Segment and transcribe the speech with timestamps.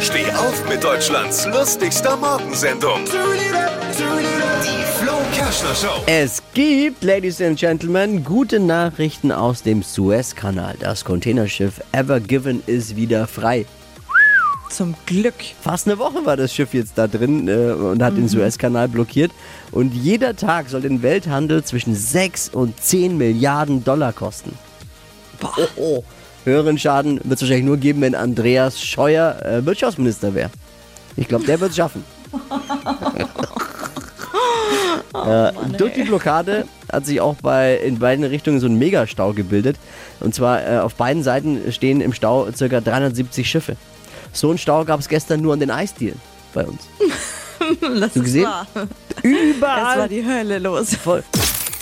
[0.00, 3.00] Steh auf mit Deutschlands lustigster Morgensendung.
[3.06, 6.02] Die Flo Kerschner Show.
[6.06, 10.76] Es gibt, Ladies and Gentlemen, gute Nachrichten aus dem Suezkanal.
[10.80, 13.64] Das Containerschiff Ever Given ist wieder frei.
[14.68, 15.34] Zum Glück.
[15.62, 19.32] Fast eine Woche war das Schiff jetzt da drin äh, und hat den Suezkanal blockiert.
[19.72, 24.52] Und jeder Tag soll den Welthandel zwischen 6 und 10 Milliarden Dollar kosten.
[25.40, 25.54] Boah.
[25.56, 26.04] Oh, oh.
[26.46, 30.50] Höheren Schaden wird es wahrscheinlich nur geben, wenn Andreas Scheuer äh, Wirtschaftsminister wäre.
[31.16, 32.04] Ich glaube, der wird es schaffen.
[35.26, 39.76] äh, durch die Blockade hat sich auch bei, in beiden Richtungen so ein Megastau gebildet.
[40.20, 42.80] Und zwar äh, auf beiden Seiten stehen im Stau ca.
[42.80, 43.76] 370 Schiffe.
[44.32, 46.20] So einen Stau gab es gestern nur an den Eisdielen
[46.54, 46.82] bei uns.
[47.98, 48.44] Das du gesehen?
[48.44, 48.66] wahr.
[48.74, 48.86] Es war
[49.24, 50.08] Überall.
[50.08, 50.94] die Hölle los.
[50.94, 51.24] Voll.